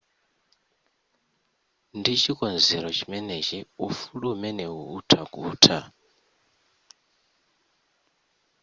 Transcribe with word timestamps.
ndi 1.97 2.13
chikonzero 2.21 2.87
chimenechi 2.97 3.57
ufulu 3.87 4.25
umenewu 4.35 4.79
utha 4.97 5.21
kutha 5.31 5.79